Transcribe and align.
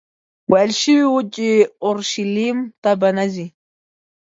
ویل 0.51 0.71
شوي 0.81 0.99
وو 1.07 1.19
چې 1.35 1.47
اورشلیم 1.85 2.57
ته 2.81 2.91
به 2.99 3.09
نه 3.17 3.25
ځې. 3.33 3.47